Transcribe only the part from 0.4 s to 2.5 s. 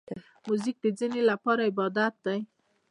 موزیک د ځینو لپاره عبادت دی.